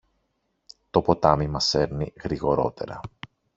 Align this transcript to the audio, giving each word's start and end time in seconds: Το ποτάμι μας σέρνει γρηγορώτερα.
Το 0.91 1.01
ποτάμι 1.01 1.47
μας 1.47 1.65
σέρνει 1.65 2.13
γρηγορώτερα. 2.23 2.99